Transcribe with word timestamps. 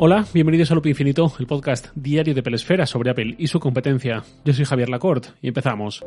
Hola, 0.00 0.24
bienvenidos 0.32 0.70
a 0.70 0.74
Loop 0.74 0.86
Infinito, 0.86 1.32
el 1.40 1.48
podcast 1.48 1.88
diario 1.96 2.32
de 2.32 2.40
Pelesfera 2.40 2.86
sobre 2.86 3.10
Apple 3.10 3.34
y 3.36 3.48
su 3.48 3.58
competencia. 3.58 4.22
Yo 4.44 4.52
soy 4.52 4.64
Javier 4.64 4.88
Lacorte 4.90 5.30
y 5.42 5.48
empezamos. 5.48 6.04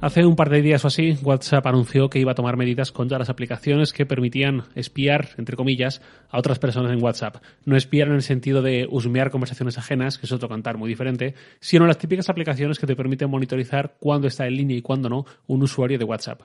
Hace 0.00 0.24
un 0.24 0.36
par 0.36 0.48
de 0.48 0.62
días 0.62 0.82
o 0.86 0.88
así, 0.88 1.18
WhatsApp 1.22 1.66
anunció 1.66 2.08
que 2.08 2.18
iba 2.18 2.32
a 2.32 2.34
tomar 2.34 2.56
medidas 2.56 2.92
contra 2.92 3.18
las 3.18 3.28
aplicaciones 3.28 3.92
que 3.92 4.06
permitían 4.06 4.64
espiar, 4.74 5.28
entre 5.36 5.56
comillas, 5.56 6.00
a 6.30 6.38
otras 6.38 6.58
personas 6.58 6.92
en 6.92 7.02
WhatsApp. 7.02 7.42
No 7.66 7.76
espiar 7.76 8.08
en 8.08 8.14
el 8.14 8.22
sentido 8.22 8.62
de 8.62 8.88
husmear 8.90 9.30
conversaciones 9.30 9.76
ajenas, 9.76 10.16
que 10.16 10.24
es 10.24 10.32
otro 10.32 10.48
cantar 10.48 10.78
muy 10.78 10.88
diferente, 10.88 11.34
sino 11.60 11.86
las 11.86 11.98
típicas 11.98 12.30
aplicaciones 12.30 12.78
que 12.78 12.86
te 12.86 12.96
permiten 12.96 13.28
monitorizar 13.28 13.96
cuándo 14.00 14.28
está 14.28 14.46
en 14.46 14.56
línea 14.56 14.78
y 14.78 14.82
cuándo 14.82 15.10
no 15.10 15.26
un 15.46 15.62
usuario 15.62 15.98
de 15.98 16.04
WhatsApp. 16.04 16.40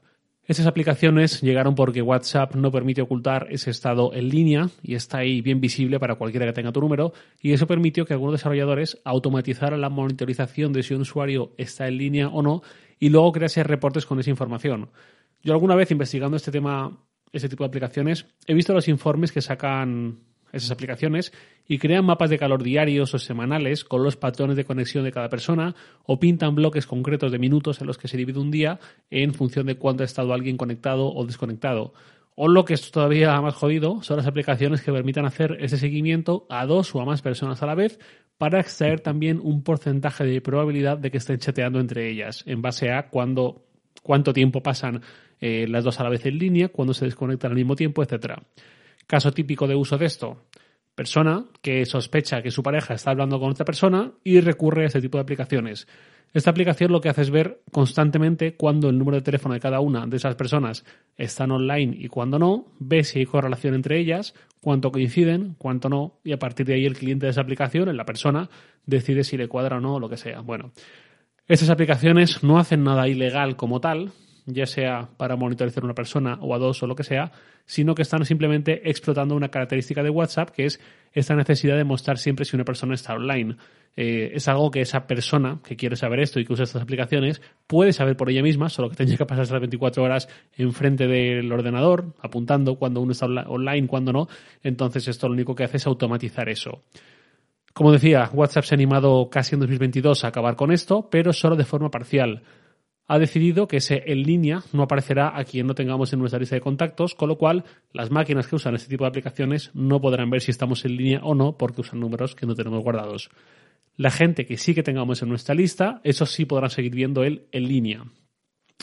Estas 0.48 0.66
aplicaciones 0.66 1.42
llegaron 1.42 1.76
porque 1.76 2.02
WhatsApp 2.02 2.55
no 2.55 2.72
permite 2.72 3.02
ocultar 3.02 3.48
ese 3.50 3.70
estado 3.70 4.14
en 4.14 4.30
línea 4.30 4.70
y 4.82 4.96
está 4.96 5.18
ahí 5.18 5.42
bien 5.42 5.60
visible 5.60 6.00
para 6.00 6.16
cualquiera 6.16 6.46
que 6.46 6.54
tenga 6.54 6.72
tu 6.72 6.80
número 6.80 7.12
y 7.42 7.52
eso 7.52 7.68
permitió 7.68 8.05
que 8.05 8.14
algunos 8.14 8.36
desarrolladores 8.36 8.98
automatizaran 9.04 9.82
la 9.82 9.90
monitorización 9.90 10.72
de 10.72 10.84
si 10.84 10.94
un 10.94 11.02
usuario 11.02 11.52
está 11.58 11.90
en 11.90 11.98
línea 11.98 12.30
o 12.30 12.41
no 12.41 12.62
y 12.98 13.10
luego 13.10 13.34
crease 13.34 13.62
reportes 13.62 14.05
con 14.05 14.22
esa 14.22 14.30
información. 14.30 14.90
Yo 15.44 15.52
alguna 15.52 15.76
vez 15.76 15.91
investigando 15.91 16.38
este 16.38 16.50
tema, 16.50 16.98
este 17.34 17.50
tipo 17.50 17.66
de 17.66 17.68
aplicaciones, 17.68 18.26
he 18.46 18.54
visto 18.54 18.74
los 18.74 18.88
informes 18.88 19.34
que 19.34 19.41
sacan 19.41 20.20
esas 20.58 20.72
aplicaciones 20.72 21.34
y 21.68 21.78
crean 21.78 22.06
mapas 22.06 22.30
de 22.30 22.38
calor 22.38 22.64
diarios 22.64 23.14
o 23.14 23.20
semanales 23.20 23.84
con 23.84 24.04
los 24.04 24.16
patrones 24.16 24.58
de 24.58 24.66
conexión 24.66 25.04
de 25.04 25.12
cada 25.12 25.30
persona 25.30 25.76
o 26.06 26.20
pintan 26.20 26.56
bloques 26.56 26.86
concretos 26.86 27.32
de 27.32 27.40
minutos 27.40 27.82
en 27.82 27.88
los 27.88 27.98
que 27.98 28.08
se 28.08 28.18
divide 28.18 28.40
un 28.40 28.52
día 28.52 28.80
en 29.10 29.34
función 29.34 29.66
de 29.66 29.78
cuándo 29.78 30.04
ha 30.04 30.06
estado 30.06 30.34
alguien 30.34 30.58
conectado 30.58 31.14
o 31.14 31.26
desconectado. 31.26 31.94
O 32.36 32.48
lo 32.48 32.66
que 32.66 32.76
es 32.76 32.91
todavía 32.91 33.41
más 33.41 33.55
jodido 33.55 34.04
son 34.04 34.18
las 34.18 34.27
aplicaciones 34.27 34.82
que 34.82 34.91
permitan 34.91 35.26
hacer 35.26 35.58
ese 35.60 35.77
seguimiento 35.77 36.46
a 36.49 36.68
dos 36.68 36.94
o 36.94 37.02
a 37.02 37.05
más 37.05 37.24
personas 37.24 37.64
a 37.64 37.66
la 37.66 37.74
vez 37.74 37.99
para 38.38 38.60
extraer 38.60 38.99
también 38.99 39.40
un 39.44 39.64
porcentaje 39.64 40.24
de 40.24 40.42
probabilidad 40.42 40.98
de 40.99 41.10
que 41.10 41.18
estén 41.18 41.40
chateando 41.40 41.80
entre 41.80 42.10
ellas 42.10 42.44
en 42.46 42.62
base 42.62 42.92
a 42.92 43.10
cuándo, 43.10 43.66
cuánto 44.04 44.34
tiempo 44.34 44.62
pasan 44.62 45.02
eh, 45.40 45.66
las 45.68 45.84
dos 45.84 45.99
a 45.99 46.04
la 46.04 46.10
vez 46.10 46.26
en 46.26 46.38
línea, 46.38 46.70
cuándo 46.70 46.94
se 46.94 47.05
desconectan 47.05 47.52
al 47.52 47.58
mismo 47.58 47.76
tiempo, 47.76 48.04
etcétera. 48.04 48.44
Caso 49.08 49.32
típico 49.32 49.68
de 49.68 49.76
uso 49.76 49.98
de 49.98 50.05
esto. 50.05 50.44
Persona 50.94 51.46
que 51.62 51.86
sospecha 51.86 52.41
que 52.41 52.52
su 52.52 52.62
pareja 52.62 52.94
está 52.94 53.12
hablando 53.12 53.40
con 53.40 53.52
otra 53.52 53.66
persona 53.66 54.12
y 54.24 54.41
recurre 54.41 54.84
a 54.84 54.88
este 54.88 54.99
tipo 54.99 55.18
de 55.18 55.22
aplicaciones. 55.22 55.88
Esta 56.34 56.49
aplicación 56.49 56.91
lo 56.91 56.99
que 56.99 57.08
hace 57.08 57.22
es 57.22 57.32
ver 57.32 57.62
constantemente 57.72 58.55
cuándo 58.55 58.90
el 58.90 58.98
número 58.98 59.16
de 59.16 59.22
teléfono 59.22 59.54
de 59.54 59.62
cada 59.62 59.80
una 59.80 60.05
de 60.05 60.18
esas 60.18 60.36
personas 60.36 60.84
están 61.16 61.52
online 61.52 61.96
y 61.98 62.10
cuándo 62.10 62.38
no, 62.38 62.66
ve 62.80 63.05
si 63.05 63.20
hay 63.20 63.26
correlación 63.26 63.76
entre 63.76 63.98
ellas, 63.98 64.34
cuánto 64.62 64.91
coinciden, 64.91 65.56
cuánto 65.58 65.88
no, 65.88 66.19
y 66.25 66.34
a 66.34 66.40
partir 66.40 66.66
de 66.66 66.74
ahí 66.74 66.86
el 66.86 66.97
cliente 66.97 67.28
de 67.28 67.30
esa 67.30 67.42
aplicación, 67.42 67.96
la 67.96 68.06
persona, 68.06 68.50
decide 68.86 69.24
si 69.24 69.38
le 69.38 69.47
cuadra 69.47 69.78
o 69.78 69.80
no 69.80 69.96
o 69.96 70.00
lo 70.02 70.09
que 70.09 70.18
sea. 70.18 70.42
Bueno, 70.42 70.72
estas 71.47 71.69
aplicaciones 71.69 72.44
no 72.44 72.59
hacen 72.59 72.84
nada 72.84 73.08
ilegal 73.08 73.56
como 73.56 73.80
tal, 73.80 74.12
ya 74.47 74.66
sea 74.66 75.09
para 75.17 75.35
monitorizar 75.35 75.84
a 75.84 75.85
una 75.85 75.94
persona 75.94 76.40
o 76.41 76.56
a 76.56 76.57
dos 76.57 76.81
o 76.81 76.88
lo 76.88 76.95
que 76.95 77.03
sea, 77.03 77.31
sino 77.66 77.94
que 77.94 78.01
están 78.01 78.25
simplemente 78.25 78.90
explotando 78.90 79.35
una 79.35 79.50
característica 79.50 80.01
de 80.01 80.09
WhatsApp 80.09 80.50
que 80.51 80.66
es 80.66 80.79
esta 81.12 81.35
necesidad 81.35 81.75
de 81.75 81.84
mostrar 81.84 82.17
siempre 82.17 82.45
si 82.45 82.56
una 82.56 82.63
persona 82.63 82.95
está 82.95 83.13
online. 83.13 83.57
Eh, 83.97 84.31
es 84.35 84.47
algo 84.47 84.72
que 84.72 84.79
esa 84.79 85.06
persona 85.06 85.59
que 85.63 85.75
quiere 85.75 85.95
saber 85.95 86.22
esto 86.22 86.40
y 86.40 86.45
que 86.45 86.53
usa 86.53 86.63
estas 86.63 86.81
aplicaciones 86.81 87.41
puede 87.68 87.91
saber 87.91 88.16
por 88.16 88.29
ella 88.29 88.41
misma, 88.41 88.69
solo 88.69 88.90
que 88.90 88.95
tendría 88.95 89.18
que 89.18 89.25
pasar 89.25 89.51
las 89.51 89.59
24 89.59 90.01
horas 90.01 90.29
enfrente 90.56 91.07
del 91.07 91.51
ordenador, 91.51 92.13
apuntando 92.22 92.75
cuando 92.75 93.01
uno 93.01 93.12
está 93.12 93.25
online, 93.25 93.88
cuando 93.88 94.13
no. 94.13 94.28
Entonces 94.63 95.07
esto 95.09 95.28
lo 95.28 95.34
único 95.34 95.56
que 95.56 95.66
hace 95.66 95.78
es 95.78 95.88
automatizar 95.88 96.47
eso. 96.47 96.84
Como 97.74 97.91
decía, 97.91 98.30
WhatsApp 98.34 98.63
se 98.63 98.75
ha 98.75 98.78
animado 98.78 99.30
casi 99.30 99.56
en 99.56 99.59
2022 99.59 100.24
a 100.24 100.30
acabar 100.30 100.56
con 100.56 100.72
esto, 100.72 101.09
pero 101.12 101.34
solo 101.34 101.56
de 101.56 101.66
forma 101.66 101.91
parcial 101.91 102.44
ha 103.07 103.19
decidido 103.19 103.68
que 103.68 103.78
ese 103.78 104.03
en 104.06 104.23
línea 104.23 104.63
no 104.73 104.84
aparecerá 104.84 105.38
a 105.38 105.44
quien 105.45 105.66
no 105.66 105.75
tengamos 105.75 106.12
en 106.12 106.19
nuestra 106.19 106.40
lista 106.40 106.56
de 106.56 106.62
contactos, 106.62 107.16
con 107.16 107.29
lo 107.29 107.38
cual 107.38 107.63
las 107.94 108.12
máquinas 108.12 108.47
que 108.47 108.56
usan 108.56 108.75
este 108.75 108.90
tipo 108.90 109.06
de 109.06 109.09
aplicaciones 109.09 109.72
no 109.73 110.01
podrán 110.01 110.29
ver 110.29 110.41
si 110.41 110.51
estamos 110.51 110.84
en 110.85 110.97
línea 110.97 111.22
o 111.23 111.34
no 111.34 111.57
porque 111.57 111.81
usan 111.81 112.00
números 112.00 112.35
que 112.35 112.45
no 112.45 112.56
tenemos 112.56 112.84
guardados. 112.84 113.29
La 113.95 114.12
gente 114.12 114.45
que 114.45 114.57
sí 114.57 114.75
que 114.75 114.84
tengamos 114.84 115.22
en 115.22 115.29
nuestra 115.29 115.56
lista, 115.56 116.01
eso 116.03 116.25
sí 116.25 116.45
podrán 116.45 116.69
seguir 116.69 116.94
viendo 116.94 117.23
él 117.23 117.47
en 117.51 117.68
línea. 117.68 118.03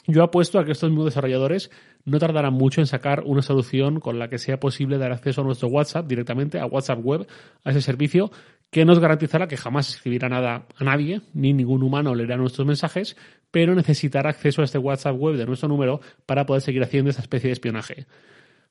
Yo 0.07 0.23
apuesto 0.23 0.59
a 0.59 0.65
que 0.65 0.73
estos 0.73 0.91
mismos 0.91 1.07
desarrolladores 1.07 1.71
no 2.05 2.19
tardarán 2.19 2.53
mucho 2.53 2.81
en 2.81 2.87
sacar 2.87 3.23
una 3.25 3.43
solución 3.43 4.01
con 4.01 4.19
la 4.19 4.29
que 4.29 4.39
sea 4.39 4.61
posible 4.61 4.99
dar 4.99 5.13
acceso 5.13 5.41
a 5.41 5.45
nuestro 5.45 5.69
WhatsApp 5.69 6.07
directamente, 6.07 6.59
a 6.59 6.67
WhatsApp 6.67 6.99
Web, 7.03 7.27
a 7.63 7.71
ese 7.71 7.81
servicio, 7.81 8.31
que 8.75 8.85
nos 8.85 8.99
garantizará 8.99 9.47
que 9.47 9.57
jamás 9.57 9.89
escribirá 9.89 10.29
nada 10.29 10.67
a 10.77 10.83
nadie, 10.83 11.21
ni 11.33 11.53
ningún 11.53 11.85
humano 11.85 12.13
leerá 12.13 12.37
nuestros 12.37 12.67
mensajes, 12.67 13.17
pero 13.53 13.73
necesitará 13.73 14.31
acceso 14.31 14.63
a 14.63 14.65
este 14.65 14.79
WhatsApp 14.79 15.15
web 15.17 15.37
de 15.37 15.47
nuestro 15.47 15.69
número 15.69 16.01
para 16.27 16.45
poder 16.45 16.61
seguir 16.61 16.83
haciendo 16.83 17.09
esta 17.09 17.23
especie 17.23 17.47
de 17.47 17.53
espionaje. 17.53 18.07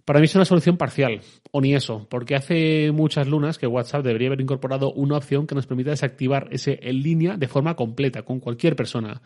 Para 0.03 0.19
mí 0.19 0.25
es 0.25 0.35
una 0.35 0.43
solución 0.43 0.75
parcial, 0.75 1.21
o 1.51 1.61
ni 1.61 1.73
eso, 1.73 2.05
porque 2.09 2.35
hace 2.35 2.91
muchas 2.91 3.29
lunas 3.29 3.57
que 3.57 3.65
WhatsApp 3.65 4.03
debería 4.03 4.27
haber 4.27 4.41
incorporado 4.41 4.91
una 4.91 5.15
opción 5.15 5.47
que 5.47 5.55
nos 5.55 5.67
permita 5.67 5.91
desactivar 5.91 6.49
ese 6.51 6.79
en 6.81 7.01
línea 7.01 7.37
de 7.37 7.47
forma 7.47 7.77
completa, 7.77 8.23
con 8.23 8.41
cualquier 8.41 8.75
persona. 8.75 9.21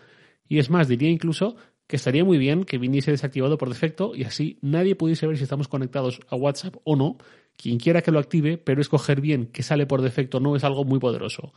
Y 0.47 0.59
es 0.59 0.69
más, 0.69 0.87
diría 0.87 1.09
incluso 1.09 1.55
que 1.87 1.95
estaría 1.95 2.23
muy 2.23 2.37
bien 2.37 2.65
que 2.65 2.77
viniese 2.77 3.11
desactivado 3.11 3.57
por 3.57 3.69
defecto 3.69 4.13
y 4.13 4.23
así 4.23 4.59
nadie 4.61 4.95
pudiese 4.95 5.25
ver 5.25 5.37
si 5.37 5.43
estamos 5.43 5.67
conectados 5.67 6.19
a 6.29 6.35
WhatsApp 6.35 6.75
o 6.83 6.95
no, 6.95 7.17
quien 7.55 7.79
quiera 7.79 8.01
que 8.01 8.11
lo 8.11 8.19
active, 8.19 8.57
pero 8.57 8.81
escoger 8.81 9.21
bien 9.21 9.47
que 9.47 9.63
sale 9.63 9.85
por 9.85 10.01
defecto 10.01 10.39
no 10.39 10.55
es 10.55 10.63
algo 10.63 10.83
muy 10.83 10.99
poderoso. 10.99 11.53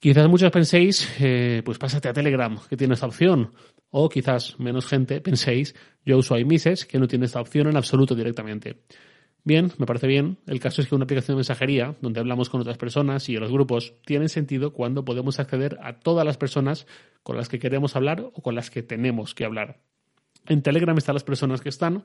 Quizás 0.00 0.28
muchos 0.28 0.50
penséis, 0.50 1.08
eh, 1.18 1.62
pues 1.64 1.78
pásate 1.78 2.08
a 2.08 2.12
Telegram, 2.12 2.58
que 2.68 2.76
tiene 2.76 2.92
esta 2.92 3.06
opción. 3.06 3.52
O 3.90 4.08
quizás 4.08 4.58
menos 4.58 4.86
gente 4.86 5.20
penséis, 5.20 5.74
yo 6.04 6.18
uso 6.18 6.36
iMessage, 6.36 6.86
que 6.86 6.98
no 6.98 7.06
tiene 7.06 7.26
esta 7.26 7.40
opción 7.40 7.68
en 7.68 7.76
absoluto 7.76 8.14
directamente. 8.14 8.80
Bien, 9.46 9.70
me 9.76 9.84
parece 9.84 10.06
bien. 10.06 10.38
El 10.46 10.58
caso 10.58 10.80
es 10.80 10.88
que 10.88 10.94
una 10.94 11.04
aplicación 11.04 11.34
de 11.34 11.40
mensajería, 11.40 11.94
donde 12.00 12.18
hablamos 12.18 12.48
con 12.48 12.62
otras 12.62 12.78
personas 12.78 13.28
y 13.28 13.36
los 13.36 13.52
grupos, 13.52 13.92
tiene 14.06 14.30
sentido 14.30 14.72
cuando 14.72 15.04
podemos 15.04 15.38
acceder 15.38 15.78
a 15.82 16.00
todas 16.00 16.24
las 16.24 16.38
personas 16.38 16.86
con 17.22 17.36
las 17.36 17.50
que 17.50 17.58
queremos 17.58 17.94
hablar 17.94 18.30
o 18.32 18.40
con 18.40 18.54
las 18.54 18.70
que 18.70 18.82
tenemos 18.82 19.34
que 19.34 19.44
hablar. 19.44 19.80
En 20.46 20.62
Telegram 20.62 20.96
están 20.96 21.14
las 21.14 21.24
personas 21.24 21.60
que 21.60 21.68
están 21.68 22.04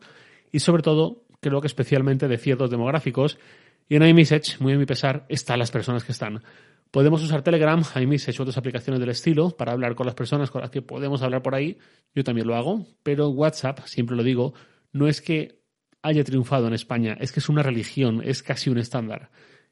y 0.52 0.60
sobre 0.60 0.84
todo 0.84 1.24
creo 1.40 1.62
que 1.62 1.68
especialmente 1.68 2.28
de 2.28 2.38
ciertos 2.38 2.70
demográficos. 2.70 3.40
Y 3.88 3.96
en 3.96 4.04
iMessage, 4.04 4.60
muy 4.60 4.74
a 4.74 4.78
mi 4.78 4.86
pesar, 4.86 5.26
están 5.30 5.60
las 5.60 5.72
personas 5.72 6.04
que 6.04 6.12
están. 6.12 6.44
Podemos 6.92 7.24
usar 7.24 7.42
Telegram, 7.42 7.82
iMessage 7.96 8.38
u 8.40 8.44
otras 8.44 8.58
aplicaciones 8.58 9.00
del 9.00 9.10
estilo 9.10 9.52
para 9.52 9.72
hablar 9.72 9.96
con 9.96 10.06
las 10.06 10.16
personas 10.16 10.52
con 10.52 10.62
las 10.62 10.72
que 10.72 10.82
podemos 10.82 11.22
hablar 11.22 11.42
por 11.42 11.56
ahí. 11.56 11.78
Yo 12.14 12.24
también 12.26 12.48
lo 12.48 12.56
hago, 12.56 12.86
pero 13.02 13.30
WhatsApp, 13.30 13.80
siempre 13.86 14.18
lo 14.18 14.24
digo, 14.24 14.54
no 14.92 15.08
es 15.08 15.22
que 15.22 15.59
haya 16.02 16.24
triunfado 16.24 16.68
en 16.68 16.74
España, 16.74 17.18
es 17.20 17.32
que 17.32 17.40
es 17.40 17.50
una 17.50 17.64
religión, 17.64 18.22
es 18.24 18.44
casi 18.44 18.70
un 18.70 18.78
estándar. 18.78 19.30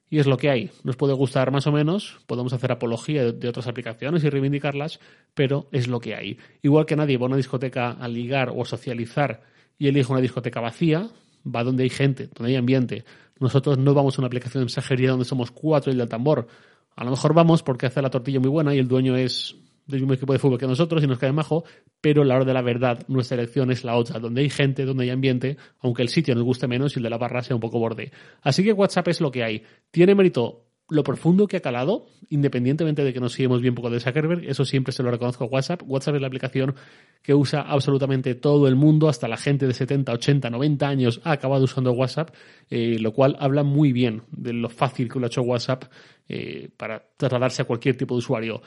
Y 0.10 0.20
es 0.20 0.28
lo 0.28 0.38
que 0.38 0.50
hay. 0.50 0.72
Nos 0.84 0.96
puede 0.96 1.14
gustar 1.14 1.52
más 1.52 1.68
o 1.68 1.72
menos, 1.72 2.20
podemos 2.28 2.54
hacer 2.54 2.72
apología 2.72 3.32
de, 3.32 3.50
otras 3.50 3.68
aplicaciones 3.68 4.24
y 4.24 4.30
reivindicarlas, 4.30 5.00
pero 5.34 5.68
es 5.72 5.88
lo 5.88 6.00
que 6.00 6.16
hay. 6.16 6.38
Igual 6.62 6.86
que 6.86 6.96
nadie 6.96 7.18
va 7.18 7.26
a 7.26 7.28
una 7.28 7.36
discoteca 7.36 7.92
a 7.92 8.08
ligar 8.08 8.50
o 8.50 8.62
a 8.62 8.66
socializar 8.66 9.42
y 9.78 9.88
elige 9.88 10.12
una 10.12 10.22
discoteca 10.22 10.62
vacía, 10.62 11.10
va 11.46 11.64
donde 11.64 11.84
hay 11.84 11.90
gente, 11.90 12.30
donde 12.34 12.52
hay 12.52 12.56
ambiente. 12.56 13.04
Nosotros 13.40 13.78
no 13.78 13.94
vamos 13.94 14.18
a 14.18 14.22
una 14.22 14.28
aplicación 14.28 14.62
de 14.62 14.66
mensajería 14.66 15.12
donde 15.12 15.26
somos 15.26 15.52
cuatro 15.52 15.92
y 15.92 16.00
el 16.00 16.08
tambor. 16.08 16.48
A 16.96 17.04
lo 17.04 17.12
mejor 17.12 17.34
vamos 17.34 17.62
porque 17.62 17.86
hace 17.86 18.02
la 18.02 18.10
tortilla 18.10 18.40
muy 18.40 18.50
buena 18.50 18.74
y 18.74 18.80
el 18.80 18.88
dueño 18.88 19.16
es 19.18 19.58
del 19.88 20.02
mismo 20.02 20.14
equipo 20.14 20.34
de 20.34 20.40
fútbol 20.40 20.60
que 20.60 20.68
nosotros 20.68 21.04
y 21.04 21.08
nos 21.08 21.18
cae 21.18 21.32
majo, 21.32 21.64
pero 22.02 22.24
la 22.24 22.36
hora 22.36 22.46
de 22.46 22.54
la 22.54 22.62
verdad, 22.62 23.04
nuestra 23.08 23.36
elección 23.36 23.72
es 23.72 23.84
la 23.84 23.96
otra, 23.96 24.20
donde 24.20 24.42
hay 24.42 24.50
gente, 24.50 24.86
donde 24.86 25.06
hay 25.06 25.10
ambiente, 25.10 25.58
aunque 25.80 26.02
el 26.02 26.10
sitio 26.10 26.36
nos 26.36 26.44
guste 26.44 26.68
menos 26.68 26.96
y 26.96 27.00
el 27.00 27.04
de 27.04 27.10
la 27.10 27.18
barra 27.18 27.42
sea 27.42 27.56
un 27.56 27.62
poco 27.62 27.80
borde. 27.80 28.12
Así 28.42 28.64
que 28.64 28.74
WhatsApp 28.74 29.08
es 29.08 29.22
lo 29.22 29.32
que 29.32 29.44
hay. 29.44 29.64
¿Tiene 29.92 30.14
mérito 30.14 30.68
lo 30.90 31.04
profundo 31.04 31.48
que 31.48 31.58
ha 31.58 31.60
calado, 31.60 32.08
independientemente 32.30 33.04
de 33.04 33.12
que 33.12 33.20
nos 33.20 33.34
sigamos 33.34 33.62
bien 33.62 33.76
poco 33.76 33.90
de 33.90 34.00
Zuckerberg, 34.00 34.46
eso 34.46 34.64
siempre 34.64 34.94
se 34.94 35.04
lo 35.04 35.12
reconozco 35.12 35.44
a 35.44 35.48
WhatsApp. 35.48 35.82
WhatsApp 35.86 36.16
es 36.16 36.22
la 36.22 36.28
aplicación 36.28 36.76
que 37.22 37.34
usa 37.34 37.62
absolutamente 37.62 38.36
todo 38.36 38.68
el 38.68 38.76
mundo, 38.76 39.10
hasta 39.10 39.28
la 39.28 39.36
gente 39.36 39.68
de 39.68 39.74
70, 39.74 40.14
80, 40.14 40.50
90 40.50 40.88
años 40.88 41.22
ha 41.26 41.34
acabado 41.34 41.66
usando 41.66 41.92
WhatsApp, 41.92 42.34
eh, 42.70 42.98
lo 43.00 43.12
cual 43.12 43.36
habla 43.40 43.64
muy 43.64 43.92
bien 43.92 44.24
de 44.32 44.54
lo 44.54 44.70
fácil 44.70 45.12
que 45.12 45.20
lo 45.20 45.26
ha 45.26 45.28
hecho 45.28 45.42
WhatsApp 45.42 45.86
eh, 46.30 46.70
para 46.78 47.04
trasladarse 47.18 47.64
a 47.64 47.66
cualquier 47.66 47.98
tipo 47.98 48.16
de 48.16 48.20
usuario. 48.20 48.62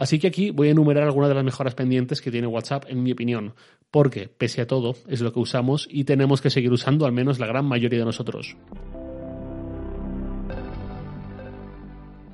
Así 0.00 0.18
que 0.18 0.28
aquí 0.28 0.50
voy 0.50 0.68
a 0.68 0.70
enumerar 0.70 1.04
algunas 1.04 1.28
de 1.28 1.34
las 1.34 1.44
mejoras 1.44 1.74
pendientes 1.74 2.22
que 2.22 2.30
tiene 2.30 2.46
WhatsApp, 2.46 2.86
en 2.88 3.02
mi 3.02 3.12
opinión, 3.12 3.52
porque, 3.90 4.28
pese 4.28 4.62
a 4.62 4.66
todo, 4.66 4.96
es 5.06 5.20
lo 5.20 5.30
que 5.30 5.40
usamos 5.40 5.86
y 5.90 6.04
tenemos 6.04 6.40
que 6.40 6.48
seguir 6.48 6.72
usando 6.72 7.04
al 7.04 7.12
menos 7.12 7.38
la 7.38 7.46
gran 7.46 7.66
mayoría 7.66 7.98
de 7.98 8.06
nosotros. 8.06 8.56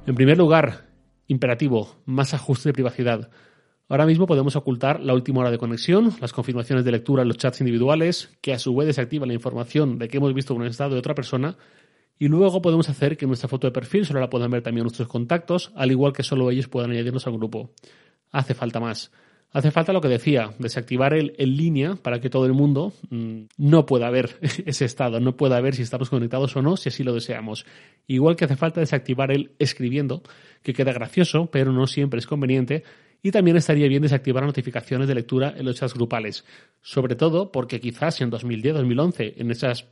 En 0.06 0.14
primer 0.14 0.38
lugar, 0.38 0.86
imperativo, 1.26 1.96
más 2.04 2.34
ajuste 2.34 2.68
de 2.68 2.72
privacidad. 2.72 3.30
Ahora 3.88 4.06
mismo 4.06 4.28
podemos 4.28 4.54
ocultar 4.54 5.00
la 5.00 5.14
última 5.14 5.40
hora 5.40 5.50
de 5.50 5.58
conexión, 5.58 6.12
las 6.20 6.32
confirmaciones 6.32 6.84
de 6.84 6.92
lectura 6.92 7.22
en 7.22 7.28
los 7.28 7.36
chats 7.36 7.62
individuales, 7.62 8.38
que 8.42 8.52
a 8.52 8.60
su 8.60 8.76
vez 8.76 8.86
desactiva 8.86 9.26
la 9.26 9.34
información 9.34 9.98
de 9.98 10.06
que 10.06 10.18
hemos 10.18 10.32
visto 10.34 10.54
un 10.54 10.66
estado 10.66 10.92
de 10.92 11.00
otra 11.00 11.16
persona, 11.16 11.56
y 12.18 12.28
luego 12.28 12.62
podemos 12.62 12.88
hacer 12.88 13.16
que 13.16 13.26
nuestra 13.26 13.48
foto 13.48 13.66
de 13.66 13.72
perfil 13.72 14.06
solo 14.06 14.20
la 14.20 14.30
puedan 14.30 14.50
ver 14.50 14.62
también 14.62 14.84
nuestros 14.84 15.08
contactos, 15.08 15.72
al 15.74 15.90
igual 15.90 16.12
que 16.12 16.22
solo 16.22 16.50
ellos 16.50 16.68
puedan 16.68 16.90
añadirnos 16.90 17.26
al 17.26 17.34
grupo. 17.34 17.70
Hace 18.32 18.54
falta 18.54 18.80
más. 18.80 19.10
Hace 19.52 19.70
falta 19.70 19.92
lo 19.92 20.00
que 20.00 20.08
decía, 20.08 20.52
desactivar 20.58 21.14
el 21.14 21.34
en 21.38 21.56
línea 21.56 21.96
para 21.96 22.20
que 22.20 22.28
todo 22.28 22.46
el 22.46 22.52
mundo 22.52 22.92
mm, 23.10 23.42
no 23.56 23.86
pueda 23.86 24.10
ver 24.10 24.38
ese 24.66 24.84
estado, 24.84 25.20
no 25.20 25.36
pueda 25.36 25.60
ver 25.60 25.74
si 25.74 25.82
estamos 25.82 26.10
conectados 26.10 26.56
o 26.56 26.62
no, 26.62 26.76
si 26.76 26.88
así 26.88 27.04
lo 27.04 27.14
deseamos. 27.14 27.64
Igual 28.06 28.36
que 28.36 28.44
hace 28.44 28.56
falta 28.56 28.80
desactivar 28.80 29.30
el 29.30 29.52
escribiendo, 29.58 30.22
que 30.62 30.74
queda 30.74 30.92
gracioso, 30.92 31.50
pero 31.50 31.72
no 31.72 31.86
siempre 31.86 32.18
es 32.18 32.26
conveniente. 32.26 32.82
Y 33.22 33.30
también 33.30 33.56
estaría 33.56 33.88
bien 33.88 34.02
desactivar 34.02 34.44
notificaciones 34.44 35.08
de 35.08 35.14
lectura 35.14 35.54
en 35.56 35.64
los 35.64 35.76
chats 35.76 35.94
grupales. 35.94 36.44
Sobre 36.82 37.16
todo 37.16 37.50
porque 37.50 37.80
quizás 37.80 38.20
en 38.20 38.30
2010-2011, 38.30 39.34
en 39.38 39.50
esas 39.50 39.88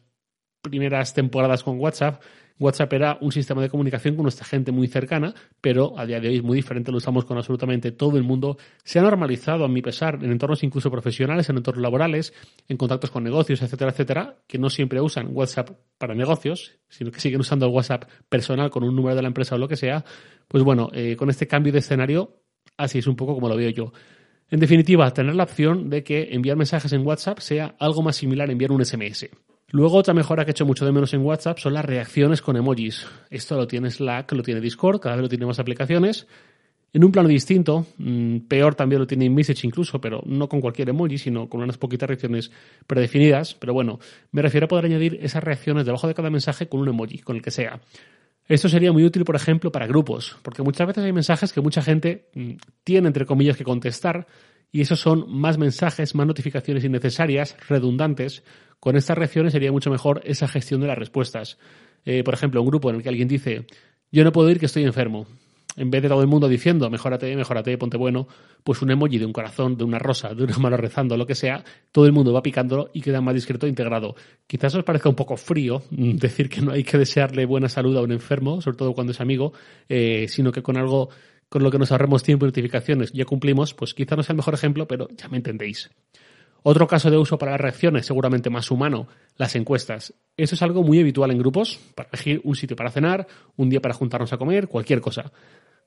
primeras 0.65 1.15
temporadas 1.15 1.63
con 1.63 1.79
WhatsApp, 1.79 2.21
WhatsApp 2.59 2.93
era 2.93 3.19
un 3.21 3.33
sistema 3.33 3.61
de 3.63 3.69
comunicación 3.69 4.15
con 4.15 4.23
nuestra 4.23 4.47
gente 4.47 4.71
muy 4.71 4.87
cercana, 4.87 5.35
pero 5.61 5.99
a 5.99 6.07
día 6.07 6.21
de 6.21 6.29
hoy 6.29 6.37
es 6.37 6.43
muy 6.43 6.57
diferente, 6.57 6.93
lo 6.93 6.99
usamos 6.99 7.25
con 7.25 7.37
absolutamente 7.37 7.91
todo 7.91 8.17
el 8.17 8.23
mundo. 8.23 8.57
Se 8.85 9.01
ha 9.01 9.03
normalizado, 9.03 9.65
a 9.65 9.69
mi 9.69 9.83
pesar, 9.83 10.21
en 10.23 10.31
entornos 10.31 10.63
incluso 10.63 10.91
profesionales, 10.91 11.49
en 11.49 11.57
entornos 11.57 11.83
laborales, 11.83 12.33
en 12.69 12.77
contactos 12.77 13.11
con 13.11 13.25
negocios, 13.25 13.61
etcétera, 13.61 13.91
etcétera, 13.91 14.37
que 14.47 14.59
no 14.59 14.71
siempre 14.71 15.01
usan 15.01 15.31
WhatsApp 15.33 15.71
para 15.99 16.15
negocios, 16.15 16.79
sino 16.89 17.11
que 17.11 17.19
siguen 17.19 17.41
usando 17.41 17.67
el 17.67 17.73
WhatsApp 17.73 18.05
personal 18.29 18.71
con 18.71 18.85
un 18.85 18.95
número 18.95 19.17
de 19.17 19.23
la 19.23 19.29
empresa 19.29 19.57
o 19.57 19.59
lo 19.59 19.67
que 19.67 19.77
sea. 19.77 20.05
Pues 20.47 20.63
bueno, 20.63 20.91
eh, 20.93 21.17
con 21.17 21.31
este 21.31 21.49
cambio 21.49 21.73
de 21.73 21.81
escenario, 21.81 22.41
así 22.77 22.99
es 22.99 23.07
un 23.09 23.17
poco 23.17 23.35
como 23.35 23.49
lo 23.49 23.57
veo 23.57 23.71
yo. 23.71 23.93
En 24.49 24.61
definitiva, 24.61 25.11
tener 25.13 25.35
la 25.35 25.43
opción 25.43 25.91
de 25.91 26.05
que 26.05 26.29
enviar 26.31 26.57
mensajes 26.57 26.93
en 26.93 27.05
WhatsApp 27.05 27.41
sea 27.41 27.75
algo 27.81 28.03
más 28.03 28.15
similar 28.15 28.49
a 28.49 28.53
enviar 28.53 28.71
un 28.71 28.85
SMS. 28.85 29.29
Luego 29.75 29.97
otra 29.97 30.15
mejora 30.15 30.45
que 30.45 30.53
he 30.53 30.53
hecho 30.53 30.65
mucho 30.65 30.87
de 30.87 30.93
menos 30.93 31.15
en 31.15 31.23
WhatsApp 31.23 31.59
son 31.59 31.75
las 31.75 31.85
reacciones 31.85 32.41
con 32.41 32.57
emojis. 32.57 33.09
Esto 33.29 33.57
lo 33.57 33.67
tiene 33.67 33.91
Slack, 33.91 34.31
lo 34.31 34.45
tiene 34.45 34.61
Discord, 34.61 35.01
cada 35.01 35.17
vez 35.17 35.23
lo 35.23 35.29
tiene 35.29 35.47
más 35.47 35.59
aplicaciones. 35.59 36.29
En 36.93 37.03
un 37.03 37.11
plano 37.11 37.29
distinto, 37.29 37.85
mm, 37.99 38.37
peor 38.47 38.77
también 38.77 39.01
lo 39.01 39.07
tiene 39.09 39.25
InMessage 39.25 39.67
incluso, 39.67 40.01
pero 40.01 40.23
no 40.27 40.49
con 40.49 40.61
cualquier 40.61 40.91
emoji, 40.91 41.19
sino 41.19 41.49
con 41.49 41.61
unas 41.61 41.77
poquitas 41.77 42.09
reacciones 42.09 42.53
predefinidas. 42.87 43.57
Pero 43.57 43.75
bueno, 43.75 43.99
me 44.31 44.43
refiero 44.43 44.67
a 44.67 44.69
poder 44.69 44.85
añadir 44.85 45.19
esas 45.21 45.43
reacciones 45.43 45.85
debajo 45.85 46.07
de 46.07 46.15
cada 46.15 46.31
mensaje 46.31 46.69
con 46.69 46.79
un 46.79 46.91
emoji, 46.91 47.19
con 47.19 47.35
el 47.35 47.43
que 47.43 47.51
sea. 47.51 47.81
Esto 48.47 48.69
sería 48.69 48.93
muy 48.93 49.05
útil, 49.05 49.25
por 49.25 49.35
ejemplo, 49.35 49.73
para 49.73 49.89
grupos, 49.89 50.37
porque 50.43 50.63
muchas 50.63 50.87
veces 50.87 51.03
hay 51.03 51.13
mensajes 51.13 51.53
que 51.53 51.61
mucha 51.61 51.83
gente 51.83 52.29
mm, 52.35 52.51
tiene, 52.85 53.09
entre 53.09 53.27
comillas, 53.27 53.57
que 53.57 53.65
contestar, 53.65 54.29
y 54.71 54.83
esos 54.83 55.01
son 55.01 55.27
más 55.29 55.59
mensajes, 55.59 56.15
más 56.15 56.27
notificaciones 56.27 56.85
innecesarias, 56.85 57.57
redundantes, 57.69 58.45
con 58.85 58.97
estas 58.97 59.17
reacciones 59.17 59.55
sería 59.55 59.73
mucho 59.73 59.91
mejor 59.91 60.21
esa 60.27 60.47
gestión 60.47 60.83
de 60.83 60.87
las 60.87 60.99
respuestas. 60.99 61.57
Eh, 62.05 62.23
por 62.23 62.35
ejemplo, 62.35 62.61
un 62.61 62.69
grupo 62.69 62.91
en 62.91 62.97
el 62.97 63.03
que 63.03 63.09
alguien 63.09 63.27
dice, 63.27 63.65
yo 64.13 64.25
no 64.25 64.31
puedo 64.31 64.51
ir 64.51 64.61
que 64.61 64.67
estoy 64.67 64.85
enfermo. 64.85 65.27
En 65.79 65.91
vez 65.91 66.03
de 66.03 66.11
todo 66.11 66.21
el 66.21 66.27
mundo 66.27 66.49
diciendo, 66.49 66.91
mejórate, 66.91 67.35
mejórate, 67.35 67.79
ponte 67.79 67.97
bueno, 67.97 68.29
pues 68.63 68.83
un 68.83 68.91
emoji 68.91 69.17
de 69.17 69.25
un 69.25 69.33
corazón, 69.33 69.79
de 69.79 69.85
una 69.85 69.99
rosa, 69.99 70.35
de 70.35 70.45
una 70.45 70.59
mano 70.59 70.77
rezando, 70.77 71.17
lo 71.17 71.27
que 71.27 71.35
sea, 71.35 71.65
todo 71.93 72.05
el 72.05 72.13
mundo 72.13 72.35
va 72.35 72.43
picándolo 72.43 72.91
y 72.93 73.01
queda 73.01 73.23
más 73.23 73.35
discreto 73.35 73.65
e 73.65 73.71
integrado. 73.71 74.17
Quizás 74.47 74.75
os 74.75 74.85
parezca 74.85 75.09
un 75.09 75.15
poco 75.15 75.39
frío 75.39 75.83
mm, 75.91 76.17
decir 76.17 76.51
que 76.51 76.61
no 76.61 76.73
hay 76.73 76.85
que 76.85 76.99
desearle 76.99 77.47
buena 77.47 77.71
salud 77.71 77.97
a 77.97 78.03
un 78.03 78.13
enfermo, 78.13 78.61
sobre 78.61 78.77
todo 78.77 78.93
cuando 78.93 79.13
es 79.13 79.21
amigo, 79.23 79.55
eh, 79.89 80.27
sino 80.29 80.53
que 80.53 80.63
con 80.63 80.77
algo 80.77 81.09
con 81.49 81.63
lo 81.63 81.71
que 81.71 81.79
nos 81.79 81.91
ahorremos 81.91 82.23
tiempo 82.23 82.45
y 82.45 82.49
notificaciones 82.49 83.13
ya 83.13 83.25
cumplimos, 83.25 83.73
pues 83.73 83.95
quizá 83.95 84.15
no 84.15 84.23
sea 84.23 84.35
el 84.35 84.37
mejor 84.37 84.53
ejemplo, 84.53 84.87
pero 84.87 85.09
ya 85.17 85.29
me 85.29 85.39
entendéis. 85.39 85.91
Otro 86.67 86.87
caso 86.87 87.11
de 87.11 87.19
uso 87.19 87.37
para 87.37 87.53
las 87.53 87.61
reacciones, 87.61 88.07
seguramente 88.07 88.49
más 88.49 88.71
humano, 88.71 89.07
las 89.37 89.55
encuestas. 89.55 90.15
Eso 90.35 90.55
es 90.55 90.63
algo 90.63 90.83
muy 90.83 90.99
habitual 90.99 91.31
en 91.31 91.37
grupos, 91.37 91.79
para 91.95 92.09
elegir 92.11 92.41
un 92.43 92.57
sitio 92.57 92.75
para 92.75 92.91
cenar, 92.91 93.27
un 93.57 93.69
día 93.69 93.83
para 93.83 93.93
juntarnos 93.93 94.33
a 94.33 94.39
comer, 94.39 94.67
cualquier 94.67 95.03
cosa. 95.03 95.31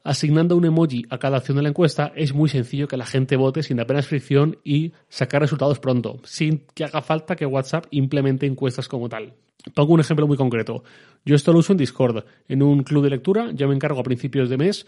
Asignando 0.03 0.55
un 0.55 0.65
emoji 0.65 1.03
a 1.09 1.17
cada 1.17 1.37
acción 1.37 1.57
de 1.57 1.63
la 1.63 1.69
encuesta 1.69 2.13
es 2.15 2.35
muy 2.35 2.47
sencillo 2.47 2.87
que 2.87 2.95
la 2.95 3.07
gente 3.07 3.37
vote 3.37 3.63
sin 3.63 3.79
apenas 3.79 4.05
fricción 4.05 4.59
y 4.63 4.93
sacar 5.09 5.41
resultados 5.41 5.79
pronto, 5.79 6.19
sin 6.23 6.67
que 6.75 6.83
haga 6.83 7.01
falta 7.01 7.35
que 7.35 7.47
WhatsApp 7.47 7.87
implemente 7.89 8.45
encuestas 8.45 8.87
como 8.87 9.09
tal. 9.09 9.33
Pongo 9.73 9.95
un 9.95 9.99
ejemplo 9.99 10.27
muy 10.27 10.37
concreto. 10.37 10.83
Yo 11.25 11.35
esto 11.35 11.53
lo 11.53 11.59
uso 11.59 11.73
en 11.73 11.79
Discord. 11.79 12.23
En 12.47 12.61
un 12.61 12.83
club 12.83 13.03
de 13.03 13.09
lectura, 13.09 13.49
yo 13.51 13.67
me 13.67 13.73
encargo 13.73 13.99
a 13.99 14.03
principios 14.03 14.47
de 14.47 14.57
mes 14.57 14.85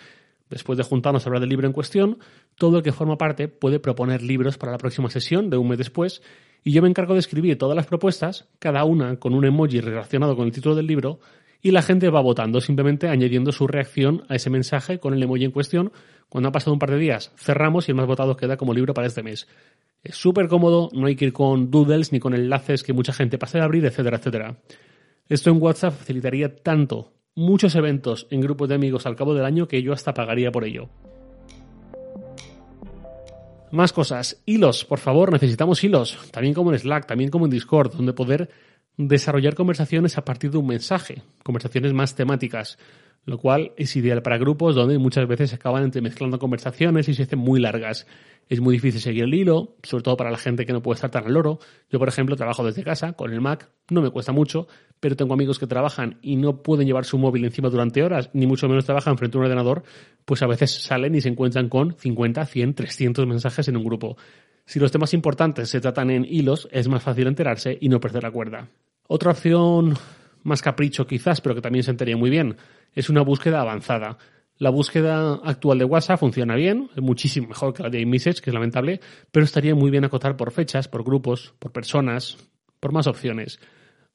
Después 0.50 0.78
de 0.78 0.84
juntarnos 0.84 1.26
a 1.26 1.30
hablar 1.30 1.42
del 1.42 1.50
libro 1.50 1.68
en 1.68 1.74
cuestión, 1.74 2.20
todo 2.56 2.78
el 2.78 2.84
que 2.84 2.92
forma 2.92 3.18
parte 3.18 3.48
puede 3.48 3.80
proponer 3.80 4.24
libros 4.24 4.58
para 4.58 4.72
la 4.72 4.78
próxima 4.78 5.10
sesión 5.10 5.50
de 5.50 5.58
un 5.58 5.70
mes 5.70 5.78
después 5.78 6.22
y 6.64 6.72
yo 6.72 6.82
me 6.82 6.90
encargo 6.90 7.14
de 7.14 7.20
escribir 7.20 7.58
todas 7.58 7.76
las 7.76 7.86
propuestas, 7.86 8.48
cada 8.60 8.84
una 8.84 9.18
con 9.18 9.34
un 9.34 9.46
emoji 9.46 9.80
relacionado 9.80 10.36
con 10.36 10.46
el 10.46 10.52
título 10.52 10.76
del 10.76 10.88
libro, 10.88 11.20
y 11.62 11.72
la 11.72 11.82
gente 11.82 12.10
va 12.10 12.22
votando, 12.22 12.62
simplemente 12.62 13.10
añadiendo 13.10 13.52
su 13.52 13.68
reacción 13.68 14.24
a 14.30 14.36
ese 14.36 14.50
mensaje 14.50 15.00
con 15.00 15.14
el 15.14 15.22
emoji 15.22 15.46
en 15.46 15.52
cuestión. 15.52 15.92
Cuando 16.30 16.50
ha 16.50 16.52
pasado 16.52 16.74
un 16.74 16.80
par 16.80 16.92
de 16.92 16.98
días, 16.98 17.34
cerramos 17.38 17.88
y 17.88 17.92
el 17.92 17.98
más 17.98 18.08
votado 18.08 18.38
queda 18.38 18.56
como 18.56 18.74
libro 18.74 18.94
para 18.94 19.08
este 19.08 19.24
mes. 19.24 19.48
Es 20.04 20.16
súper 20.16 20.48
cómodo, 20.48 20.90
no 20.94 21.08
hay 21.08 21.16
que 21.16 21.26
ir 21.26 21.34
con 21.34 21.70
doodles 21.70 22.14
ni 22.14 22.20
con 22.20 22.34
enlaces 22.34 22.84
que 22.84 22.94
mucha 22.94 23.12
gente 23.12 23.38
pase 23.38 23.60
a 23.60 23.66
abrir, 23.66 23.86
etcétera, 23.86 24.18
etcétera. 24.18 24.58
Esto 25.28 25.50
en 25.50 25.62
WhatsApp 25.62 25.94
facilitaría 25.98 26.56
tanto 26.56 27.12
muchos 27.40 27.74
eventos 27.76 28.28
en 28.30 28.42
grupos 28.42 28.68
de 28.70 28.76
amigos 28.76 29.06
al 29.06 29.16
cabo 29.16 29.34
del 29.34 29.46
año 29.46 29.68
que 29.68 29.82
yo 29.82 29.94
hasta 29.94 30.14
pagaría 30.14 30.52
por 30.52 30.66
ello. 30.66 30.90
Más 33.72 33.94
cosas. 33.94 34.42
Hilos, 34.46 34.84
por 34.84 35.00
favor, 35.00 35.32
necesitamos 35.32 35.84
hilos. 35.84 36.18
También 36.32 36.54
como 36.54 36.72
en 36.72 36.80
Slack, 36.80 37.06
también 37.06 37.30
como 37.30 37.46
en 37.46 37.52
Discord, 37.52 37.94
donde 37.94 38.14
poder 38.14 38.50
desarrollar 39.08 39.56
conversaciones 39.56 40.18
a 40.18 40.26
partir 40.26 40.52
de 40.52 40.58
un 40.58 40.68
mensaje. 40.68 41.24
Conversaciones 41.44 41.94
más 41.94 42.16
temáticas. 42.16 42.78
Lo 43.26 43.38
cual 43.38 43.74
es 43.76 43.96
ideal 43.96 44.22
para 44.22 44.38
grupos 44.38 44.76
donde 44.76 44.98
muchas 44.98 45.28
veces 45.28 45.50
se 45.50 45.58
acaban 45.58 45.84
entremezclando 45.84 46.40
conversaciones 46.40 47.10
y 47.10 47.14
se 47.14 47.24
hacen 47.24 47.40
muy 47.40 47.60
largas 47.60 48.08
es 48.50 48.60
muy 48.62 48.74
difícil 48.74 49.00
seguir 49.00 49.26
el 49.26 49.34
hilo, 49.34 49.76
sobre 49.84 50.04
todo 50.04 50.18
para 50.18 50.32
la 50.32 50.38
gente 50.38 50.66
que 50.66 50.74
no 50.74 50.82
puede 50.82 50.96
estar 50.96 51.12
tan 51.12 51.26
al 51.26 51.34
loro. 51.34 51.60
Yo, 51.92 52.00
por 52.00 52.08
ejemplo, 52.08 52.36
trabajo 52.36 52.66
desde 52.66 52.84
casa 52.84 53.14
con 53.14 53.32
el 53.32 53.42
Mac, 53.42 53.70
no 53.92 54.02
me 54.02 54.10
cuesta 54.10 54.32
mucho, 54.32 54.68
pero 55.00 55.16
tengo 55.16 55.36
amigos 55.36 55.60
que 55.60 55.68
trabajan 55.68 56.18
y 56.24 56.36
no 56.36 56.64
pueden 56.64 56.88
llevar 56.88 57.06
su 57.06 57.20
móvil 57.20 57.46
encima 57.46 57.70
durante 57.70 58.02
horas, 58.02 58.32
ni 58.34 58.48
mucho 58.48 58.68
menos 58.68 58.86
trabajan 58.86 59.20
frente 59.20 59.38
a 59.38 59.40
un 59.40 59.46
ordenador, 59.46 59.84
pues 60.26 60.42
a 60.42 60.48
veces 60.48 60.72
salen 60.72 61.14
y 61.14 61.22
se 61.22 61.30
encuentran 61.30 61.70
con 61.70 61.94
50, 61.94 62.44
100, 62.44 62.74
300 62.74 63.28
mensajes 63.28 63.68
en 63.68 63.78
un 63.78 63.84
grupo. 63.84 64.18
Si 64.66 64.80
los 64.80 64.92
temas 64.92 65.14
importantes 65.14 65.70
se 65.70 65.80
tratan 65.80 66.10
en 66.10 66.26
hilos, 66.26 66.68
es 66.72 66.88
más 66.88 67.04
fácil 67.04 67.28
enterarse 67.28 67.78
y 67.80 67.88
no 67.88 68.00
perder 68.00 68.24
la 68.24 68.32
cuerda. 68.32 68.68
Otra 69.12 69.32
opción, 69.32 69.98
más 70.44 70.62
capricho 70.62 71.08
quizás, 71.08 71.42
pero 71.42 71.56
que 71.56 71.62
también 71.62 71.84
se 71.84 72.16
muy 72.16 72.30
bien, 72.30 72.58
es 72.94 73.10
una 73.10 73.24
búsqueda 73.24 73.60
avanzada. 73.60 74.20
La 74.60 74.70
búsqueda 74.70 75.34
actual 75.44 75.80
de 75.80 75.86
WhatsApp 75.86 76.20
funciona 76.20 76.54
bien, 76.54 76.92
es 76.96 77.02
muchísimo 77.02 77.48
mejor 77.48 77.74
que 77.74 77.82
la 77.82 77.90
de 77.90 78.02
iMessage, 78.02 78.40
que 78.40 78.52
es 78.52 78.54
lamentable, 78.54 79.02
pero 79.32 79.46
estaría 79.46 79.74
muy 79.74 79.90
bien 79.90 80.06
acotar 80.06 80.38
por 80.38 80.52
fechas, 80.52 80.88
por 80.88 81.04
grupos, 81.04 81.56
por 81.58 81.72
personas, 81.72 82.38
por 82.80 82.92
más 82.92 83.08
opciones. 83.08 83.60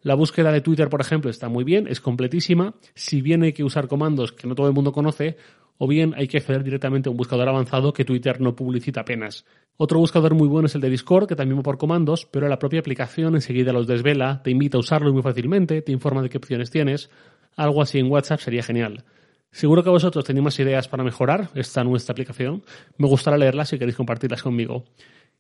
La 0.00 0.14
búsqueda 0.14 0.52
de 0.52 0.60
Twitter, 0.60 0.88
por 0.88 1.00
ejemplo, 1.00 1.28
está 1.28 1.48
muy 1.48 1.64
bien, 1.64 1.88
es 1.88 2.00
completísima. 2.00 2.76
Si 2.94 3.20
bien 3.20 3.42
hay 3.42 3.52
que 3.52 3.64
usar 3.64 3.88
comandos 3.88 4.30
que 4.30 4.46
no 4.46 4.54
todo 4.54 4.68
el 4.68 4.74
mundo 4.74 4.92
conoce, 4.92 5.36
o 5.78 5.88
bien 5.88 6.14
hay 6.16 6.28
que 6.28 6.38
acceder 6.38 6.62
directamente 6.62 7.08
a 7.08 7.12
un 7.12 7.16
buscador 7.16 7.48
avanzado 7.48 7.92
que 7.92 8.04
Twitter 8.04 8.40
no 8.40 8.54
publicita 8.54 9.00
apenas. 9.00 9.44
Otro 9.76 9.98
buscador 9.98 10.34
muy 10.34 10.46
bueno 10.46 10.66
es 10.66 10.74
el 10.74 10.80
de 10.80 10.90
Discord, 10.90 11.26
que 11.26 11.34
también 11.34 11.58
va 11.58 11.62
por 11.62 11.78
comandos, 11.78 12.26
pero 12.26 12.48
la 12.48 12.58
propia 12.58 12.80
aplicación 12.80 13.34
enseguida 13.34 13.72
los 13.72 13.86
desvela, 13.86 14.42
te 14.42 14.50
invita 14.50 14.76
a 14.76 14.80
usarlo 14.80 15.12
muy 15.12 15.22
fácilmente, 15.22 15.82
te 15.82 15.92
informa 15.92 16.22
de 16.22 16.30
qué 16.30 16.38
opciones 16.38 16.70
tienes. 16.70 17.10
Algo 17.56 17.82
así 17.82 17.98
en 17.98 18.10
WhatsApp 18.10 18.40
sería 18.40 18.62
genial. 18.62 19.04
Seguro 19.50 19.82
que 19.84 19.90
vosotros 19.90 20.24
tenéis 20.24 20.44
más 20.44 20.58
ideas 20.58 20.88
para 20.88 21.04
mejorar 21.04 21.50
esta 21.54 21.84
nuestra 21.84 22.12
aplicación. 22.12 22.64
Me 22.98 23.06
gustaría 23.08 23.38
leerlas 23.38 23.68
si 23.68 23.78
queréis 23.78 23.96
compartirlas 23.96 24.42
conmigo. 24.42 24.84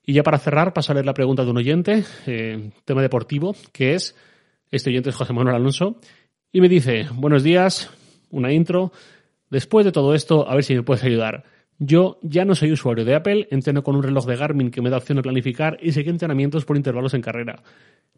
Y 0.06 0.12
ya 0.12 0.22
para 0.22 0.38
cerrar, 0.38 0.72
paso 0.72 0.92
a 0.92 0.94
leer 0.94 1.06
la 1.06 1.14
pregunta 1.14 1.44
de 1.44 1.50
un 1.50 1.56
oyente, 1.56 2.04
eh, 2.26 2.70
tema 2.84 3.02
deportivo, 3.02 3.56
que 3.72 3.94
es, 3.94 4.14
este 4.70 4.90
oyente 4.90 5.10
es 5.10 5.16
José 5.16 5.32
Manuel 5.32 5.56
Alonso, 5.56 5.98
y 6.52 6.60
me 6.60 6.68
dice, 6.68 7.08
buenos 7.14 7.42
días, 7.42 7.90
una 8.30 8.52
intro. 8.52 8.92
Después 9.54 9.86
de 9.86 9.92
todo 9.92 10.16
esto, 10.16 10.48
a 10.48 10.54
ver 10.56 10.64
si 10.64 10.74
me 10.74 10.82
puedes 10.82 11.04
ayudar. 11.04 11.44
Yo 11.78 12.18
ya 12.22 12.44
no 12.44 12.56
soy 12.56 12.72
usuario 12.72 13.04
de 13.04 13.14
Apple, 13.14 13.46
entreno 13.52 13.84
con 13.84 13.94
un 13.94 14.02
reloj 14.02 14.26
de 14.26 14.34
Garmin 14.34 14.72
que 14.72 14.82
me 14.82 14.90
da 14.90 14.96
opción 14.96 15.14
de 15.14 15.22
planificar 15.22 15.78
y 15.80 15.92
seguir 15.92 16.10
entrenamientos 16.10 16.64
por 16.64 16.76
intervalos 16.76 17.14
en 17.14 17.22
carrera. 17.22 17.62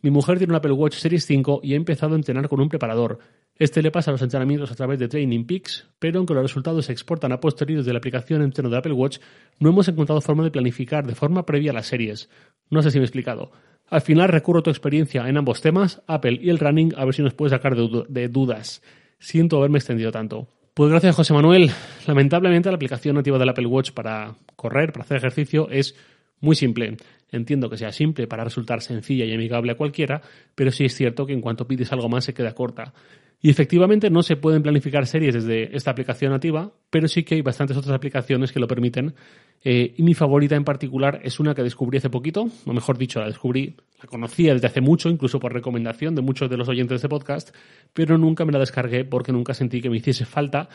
Mi 0.01 0.11
mujer 0.11 0.39
tiene 0.39 0.55
un 0.55 0.57
Apple 0.57 0.73
Watch 0.73 0.95
Series 0.95 1.27
5 1.27 1.61
y 1.63 1.75
ha 1.75 1.77
empezado 1.77 2.15
a 2.15 2.17
entrenar 2.17 2.49
con 2.49 2.59
un 2.59 2.71
preparador. 2.71 3.19
Este 3.55 3.83
le 3.83 3.91
pasa 3.91 4.13
los 4.13 4.23
entrenamientos 4.23 4.73
a 4.73 4.77
través 4.77 4.99
de 4.99 5.09
Training 5.09 5.45
Peaks, 5.45 5.87
pero 5.99 6.21
aunque 6.21 6.33
los 6.33 6.43
resultados 6.43 6.87
se 6.87 6.93
exportan 6.93 7.33
a 7.33 7.39
posteriori 7.39 7.85
de 7.85 7.93
la 7.93 7.99
aplicación 7.99 8.41
entreno 8.41 8.71
de 8.71 8.79
Apple 8.79 8.95
Watch, 8.95 9.19
no 9.61 9.69
hemos 9.69 9.89
encontrado 9.89 10.23
forma 10.23 10.43
de 10.43 10.51
planificar 10.51 11.07
de 11.07 11.15
forma 11.15 11.45
previa 11.45 11.75
las 11.75 11.87
series. 11.87 12.31
No 12.71 12.81
sé 12.81 12.91
si 12.91 12.97
me 12.97 13.03
he 13.03 13.09
explicado. 13.09 13.53
Al 13.91 14.01
final 14.01 14.31
recurro 14.31 14.61
a 14.61 14.63
tu 14.63 14.71
experiencia 14.71 15.29
en 15.29 15.37
ambos 15.37 15.61
temas, 15.61 16.01
Apple 16.07 16.39
y 16.41 16.49
el 16.49 16.59
running, 16.59 16.95
a 16.97 17.05
ver 17.05 17.15
si 17.15 17.21
nos 17.21 17.35
puedes 17.35 17.51
sacar 17.51 17.77
de 17.77 18.29
dudas. 18.29 18.81
Siento 19.19 19.59
haberme 19.59 19.77
extendido 19.77 20.11
tanto. 20.11 20.49
Pues 20.77 20.91
gracias, 20.91 21.17
José 21.17 21.33
Manuel. 21.33 21.71
Lamentablemente, 22.07 22.69
la 22.69 22.75
aplicación 22.75 23.17
nativa 23.17 23.39
del 23.39 23.49
Apple 23.49 23.65
Watch 23.65 23.93
para 23.93 24.35
correr, 24.57 24.93
para 24.93 25.07
hacer 25.07 25.17
ejercicio, 25.17 25.71
es 25.71 25.97
muy 26.41 26.55
simple. 26.55 26.99
Entiendo 27.33 27.71
que 27.71 27.79
sea 27.79 27.93
simple 27.93 28.27
para 28.27 28.45
resultar 28.45 28.83
sencilla 28.83 29.25
y 29.25 29.33
amigable 29.33 29.73
a 29.73 29.77
cualquiera, 29.77 30.21
pero 30.55 30.71
sí 30.71 30.85
es 30.85 30.95
cierto 30.95 31.25
que 31.25 31.33
en 31.33 31.41
cuanto 31.41 31.67
pides 31.67 31.93
algo 31.93 32.11
más 32.11 32.25
se 32.25 32.35
queda 32.35 32.53
corta. 32.53 32.93
Y 33.41 33.51
efectivamente 33.51 34.09
no 34.09 34.23
se 34.23 34.37
pueden 34.37 34.63
planificar 34.63 35.07
series 35.07 35.35
desde 35.35 35.77
esta 35.77 35.91
aplicación 35.91 36.33
nativa, 36.33 36.73
pero 36.91 37.07
sí 37.07 37.23
que 37.23 37.35
hay 37.35 37.43
bastantes 37.43 37.77
otras 37.77 37.95
aplicaciones 37.95 38.51
que 38.51 38.59
lo 38.59 38.67
permiten. 38.67 39.15
Eh, 39.63 39.95
y 39.97 40.03
mi 40.03 40.15
favorita 40.15 40.57
en 40.57 40.65
particular 40.65 41.21
es 41.23 41.39
una 41.39 41.55
que 41.55 41.63
descubrí 41.63 41.99
hace 41.99 42.09
poquito, 42.09 42.49
o 42.65 42.73
mejor 42.73 42.97
dicho, 42.97 43.21
la 43.21 43.27
descubrí, 43.27 43.77
la 44.01 44.09
conocía 44.09 44.55
desde 44.55 44.69
hace 44.69 44.81
mucho, 44.81 45.11
incluso 45.11 45.39
por 45.39 45.53
recomendación 45.53 46.15
de 46.15 46.23
muchos 46.23 46.49
de 46.49 46.57
los 46.57 46.69
oyentes 46.69 46.91
de 46.91 46.97
este 46.97 47.09
podcast, 47.09 47.55
pero 47.93 48.17
nunca 48.17 48.45
me 48.45 48.53
la 48.53 48.59
descargué 48.59 49.05
porque 49.05 49.33
nunca 49.33 49.53
sentí 49.53 49.83
que 49.83 49.91
me 49.91 49.99
hiciese 49.99 50.25
falta. 50.25 50.69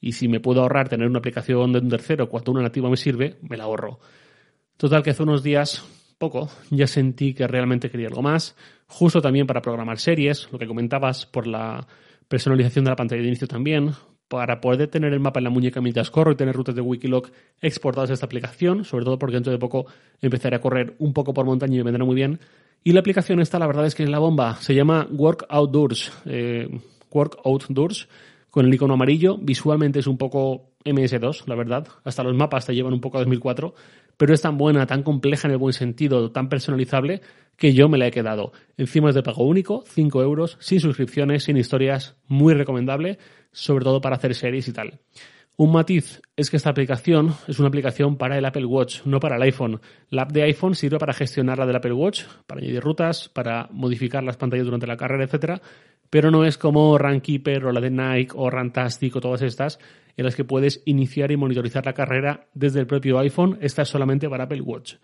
Y 0.00 0.12
si 0.12 0.28
me 0.28 0.40
puedo 0.40 0.62
ahorrar 0.62 0.88
tener 0.88 1.08
una 1.08 1.18
aplicación 1.18 1.72
de 1.72 1.80
un 1.80 1.88
tercero 1.88 2.28
cuando 2.28 2.52
una 2.52 2.62
nativa 2.62 2.88
me 2.88 2.96
sirve, 2.96 3.36
me 3.42 3.56
la 3.56 3.64
ahorro. 3.64 3.98
Total 4.76 5.02
que 5.02 5.10
hace 5.10 5.22
unos 5.22 5.42
días, 5.42 5.84
poco, 6.18 6.48
ya 6.70 6.86
sentí 6.86 7.34
que 7.34 7.46
realmente 7.46 7.90
quería 7.90 8.08
algo 8.08 8.22
más, 8.22 8.56
justo 8.86 9.20
también 9.20 9.46
para 9.46 9.62
programar 9.62 9.98
series, 9.98 10.48
lo 10.50 10.58
que 10.58 10.66
comentabas 10.66 11.26
por 11.26 11.46
la 11.46 11.86
personalización 12.28 12.84
de 12.84 12.90
la 12.90 12.96
pantalla 12.96 13.22
de 13.22 13.28
inicio 13.28 13.46
también, 13.46 13.92
para 14.28 14.60
poder 14.60 14.88
tener 14.88 15.12
el 15.12 15.20
mapa 15.20 15.40
en 15.40 15.44
la 15.44 15.50
muñeca 15.50 15.80
mientras 15.80 16.10
corro 16.10 16.32
y 16.32 16.36
tener 16.36 16.54
rutas 16.54 16.74
de 16.74 16.80
Wikiloc 16.80 17.30
exportadas 17.60 18.10
a 18.10 18.14
esta 18.14 18.26
aplicación, 18.26 18.84
sobre 18.84 19.04
todo 19.04 19.18
porque 19.18 19.34
dentro 19.34 19.52
de 19.52 19.58
poco 19.58 19.86
empezaré 20.20 20.56
a 20.56 20.60
correr 20.60 20.96
un 20.98 21.12
poco 21.12 21.32
por 21.32 21.46
montaña 21.46 21.74
y 21.74 21.78
me 21.78 21.84
vendrá 21.84 22.04
muy 22.04 22.16
bien. 22.16 22.40
Y 22.82 22.92
la 22.92 23.00
aplicación 23.00 23.40
esta, 23.40 23.58
la 23.58 23.66
verdad 23.66 23.86
es 23.86 23.94
que 23.94 24.02
es 24.02 24.08
la 24.08 24.18
bomba. 24.18 24.56
Se 24.56 24.74
llama 24.74 25.06
Work 25.10 25.46
Outdoors. 25.48 26.12
Eh, 26.24 26.68
Work 27.10 27.38
Outdoors, 27.44 28.08
con 28.50 28.66
el 28.66 28.74
icono 28.74 28.94
amarillo. 28.94 29.38
Visualmente 29.38 30.00
es 30.00 30.06
un 30.06 30.18
poco 30.18 30.70
MS2, 30.84 31.46
la 31.46 31.54
verdad. 31.54 31.88
Hasta 32.04 32.22
los 32.22 32.34
mapas 32.34 32.66
te 32.66 32.74
llevan 32.74 32.92
un 32.92 33.00
poco 33.00 33.18
a 33.18 33.20
2004 33.20 33.74
pero 34.16 34.34
es 34.34 34.42
tan 34.42 34.58
buena, 34.58 34.86
tan 34.86 35.02
compleja 35.02 35.48
en 35.48 35.52
el 35.52 35.58
buen 35.58 35.72
sentido, 35.72 36.30
tan 36.32 36.48
personalizable, 36.48 37.20
que 37.56 37.72
yo 37.72 37.88
me 37.88 37.98
la 37.98 38.06
he 38.06 38.10
quedado. 38.10 38.52
Encima 38.76 39.08
es 39.08 39.14
de 39.14 39.22
pago 39.22 39.44
único, 39.44 39.84
5 39.86 40.22
euros, 40.22 40.56
sin 40.60 40.80
suscripciones, 40.80 41.44
sin 41.44 41.56
historias, 41.56 42.16
muy 42.26 42.54
recomendable, 42.54 43.18
sobre 43.52 43.84
todo 43.84 44.00
para 44.00 44.16
hacer 44.16 44.34
series 44.34 44.68
y 44.68 44.72
tal. 44.72 45.00
Un 45.58 45.72
matiz 45.72 46.20
es 46.36 46.50
que 46.50 46.58
esta 46.58 46.68
aplicación 46.68 47.34
es 47.48 47.58
una 47.58 47.68
aplicación 47.68 48.18
para 48.18 48.36
el 48.36 48.44
Apple 48.44 48.66
Watch, 48.66 49.06
no 49.06 49.20
para 49.20 49.36
el 49.36 49.42
iPhone. 49.42 49.80
La 50.10 50.22
app 50.22 50.32
de 50.32 50.42
iPhone 50.42 50.74
sirve 50.74 50.98
para 50.98 51.14
gestionar 51.14 51.56
la 51.56 51.64
del 51.64 51.76
Apple 51.76 51.94
Watch, 51.94 52.24
para 52.46 52.60
añadir 52.60 52.82
rutas, 52.82 53.30
para 53.30 53.66
modificar 53.72 54.22
las 54.22 54.36
pantallas 54.36 54.66
durante 54.66 54.86
la 54.86 54.98
carrera, 54.98 55.24
etcétera, 55.24 55.62
pero 56.10 56.30
no 56.30 56.44
es 56.44 56.58
como 56.58 56.98
Runkeeper 56.98 57.64
o 57.64 57.72
la 57.72 57.80
de 57.80 57.90
Nike 57.90 58.34
o 58.34 58.50
Runtastic 58.50 59.16
o 59.16 59.20
todas 59.22 59.40
estas 59.40 59.78
en 60.18 60.26
las 60.26 60.36
que 60.36 60.44
puedes 60.44 60.82
iniciar 60.84 61.32
y 61.32 61.38
monitorizar 61.38 61.86
la 61.86 61.94
carrera 61.94 62.48
desde 62.52 62.80
el 62.80 62.86
propio 62.86 63.18
iPhone. 63.18 63.56
Esta 63.62 63.80
es 63.80 63.88
solamente 63.88 64.28
para 64.28 64.44
Apple 64.44 64.60
Watch. 64.60 64.96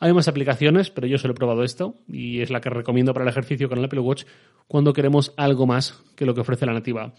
Hay 0.00 0.12
más 0.12 0.28
aplicaciones, 0.28 0.90
pero 0.90 1.06
yo 1.06 1.16
solo 1.16 1.32
he 1.32 1.36
probado 1.36 1.64
esto 1.64 1.94
y 2.08 2.42
es 2.42 2.50
la 2.50 2.60
que 2.60 2.68
recomiendo 2.68 3.14
para 3.14 3.24
el 3.24 3.30
ejercicio 3.30 3.70
con 3.70 3.78
el 3.78 3.84
Apple 3.86 4.00
Watch 4.00 4.24
cuando 4.68 4.92
queremos 4.92 5.32
algo 5.38 5.66
más 5.66 6.02
que 6.14 6.26
lo 6.26 6.34
que 6.34 6.42
ofrece 6.42 6.66
la 6.66 6.74
nativa. 6.74 7.14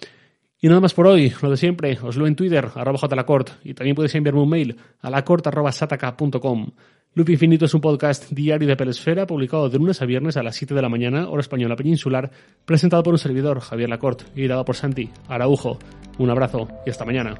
Y 0.61 0.67
nada 0.67 0.81
más 0.81 0.93
por 0.93 1.07
hoy, 1.07 1.33
lo 1.41 1.51
de 1.51 1.57
siempre, 1.57 1.97
os 2.01 2.15
lo 2.15 2.27
en 2.27 2.35
Twitter, 2.35 2.69
arroba 2.75 2.97
jlacort, 2.97 3.51
y 3.63 3.73
también 3.73 3.95
podéis 3.95 4.15
enviarme 4.15 4.41
un 4.41 4.49
mail 4.49 4.75
a 5.01 5.09
lacort.sataka.com. 5.09 6.71
Loop 7.13 7.29
Infinito 7.29 7.65
es 7.65 7.73
un 7.73 7.79
podcast 7.79 8.29
diario 8.31 8.67
de 8.67 8.75
Pelesfera, 8.75 9.25
publicado 9.25 9.69
de 9.69 9.77
lunes 9.77 10.01
a 10.01 10.05
viernes 10.05 10.35
a 10.35 10.43
las 10.43 10.55
7 10.55 10.73
de 10.73 10.81
la 10.81 10.89
mañana, 10.89 11.29
hora 11.29 11.39
española 11.41 11.75
peninsular, 11.75 12.29
presentado 12.65 13.03
por 13.03 13.13
un 13.13 13.19
servidor, 13.19 13.61
Javier 13.61 13.89
Lacorte, 13.89 14.25
y 14.35 14.47
dado 14.47 14.65
por 14.65 14.75
Santi 14.75 15.09
Araujo. 15.29 15.79
Un 16.17 16.29
abrazo 16.29 16.67
y 16.85 16.89
hasta 16.89 17.05
mañana. 17.05 17.35